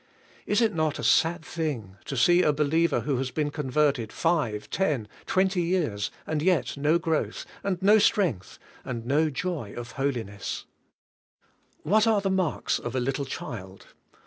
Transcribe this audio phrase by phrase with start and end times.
[0.47, 4.67] Is it not a sad thing to see a believer who has been converted five,
[4.71, 10.65] ten, twenty years, and yet no growth, and no strength, and no joy of holiness?
[11.83, 13.93] 10 CARNAL CHRISTIANS What are the marks of a little child?